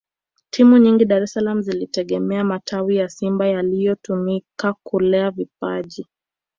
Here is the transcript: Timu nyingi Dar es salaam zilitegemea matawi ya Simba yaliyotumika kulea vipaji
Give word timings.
Timu 0.49 0.77
nyingi 0.77 1.05
Dar 1.05 1.21
es 1.23 1.33
salaam 1.33 1.61
zilitegemea 1.61 2.43
matawi 2.43 2.95
ya 2.95 3.09
Simba 3.09 3.47
yaliyotumika 3.47 4.75
kulea 4.83 5.31
vipaji 5.31 6.07